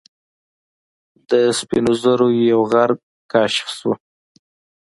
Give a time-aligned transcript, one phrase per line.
[1.29, 2.91] د سپین زرو یو غر
[3.31, 3.91] کشف شو.